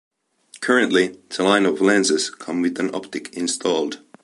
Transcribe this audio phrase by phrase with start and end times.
[0.61, 3.99] Currently the lineup of lenses come with an optic installed.